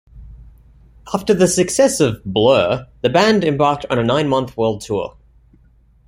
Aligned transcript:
After 1.13 1.31
the 1.35 1.47
success 1.47 1.99
of 1.99 2.23
"Blur", 2.25 2.87
the 3.01 3.09
band 3.11 3.43
embarked 3.43 3.85
on 3.91 3.99
a 3.99 4.03
nine-month 4.03 4.57
world 4.57 4.81
tour. 4.81 5.15